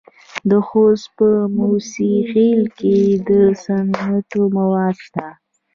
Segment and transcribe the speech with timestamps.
[0.49, 1.27] د خوست په
[1.57, 2.95] موسی خیل کې
[3.27, 3.29] د
[3.63, 5.27] سمنټو مواد شته.